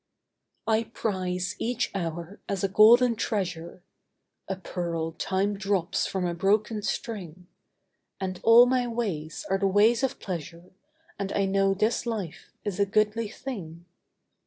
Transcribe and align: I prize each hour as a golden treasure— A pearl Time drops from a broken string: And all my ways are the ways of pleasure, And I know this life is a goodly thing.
I 0.65 0.85
prize 0.85 1.55
each 1.59 1.91
hour 1.93 2.39
as 2.49 2.63
a 2.63 2.67
golden 2.67 3.15
treasure— 3.15 3.83
A 4.47 4.55
pearl 4.55 5.11
Time 5.11 5.55
drops 5.55 6.07
from 6.07 6.25
a 6.25 6.33
broken 6.33 6.81
string: 6.81 7.45
And 8.19 8.39
all 8.41 8.65
my 8.65 8.87
ways 8.87 9.45
are 9.51 9.59
the 9.59 9.67
ways 9.67 10.01
of 10.01 10.17
pleasure, 10.19 10.71
And 11.19 11.31
I 11.33 11.45
know 11.45 11.75
this 11.75 12.07
life 12.07 12.47
is 12.65 12.79
a 12.79 12.85
goodly 12.87 13.27
thing. 13.29 13.85